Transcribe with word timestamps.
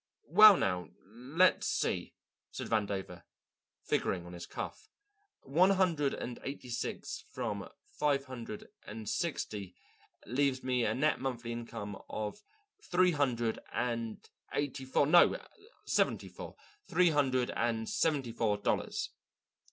"Well, 0.31 0.57
now, 0.57 0.89
let's 1.05 1.67
see," 1.67 2.15
said 2.49 2.69
Vandover, 2.69 3.21
figuring 3.83 4.25
on 4.25 4.33
his 4.33 4.47
cuff, 4.47 4.89
"one 5.41 5.69
hundred 5.69 6.15
and 6.15 6.39
eighty 6.43 6.69
six 6.71 7.23
from 7.31 7.69
five 7.85 8.25
hundred 8.25 8.67
and 8.87 9.07
sixty 9.07 9.75
leaves 10.25 10.63
me 10.63 10.85
a 10.85 10.95
net 10.95 11.19
monthly 11.21 11.51
income 11.51 12.01
of 12.09 12.41
three 12.81 13.11
hundred 13.11 13.59
and 13.71 14.27
eighty 14.53 14.85
four 14.85 15.05
no, 15.05 15.37
seventy 15.85 16.29
four. 16.29 16.55
Three 16.87 17.11
hundred 17.11 17.51
and 17.51 17.87
seventy 17.87 18.31
four 18.31 18.57
dollars." 18.57 19.11